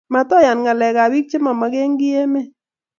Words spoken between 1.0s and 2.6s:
ab pik che mamakenkii emet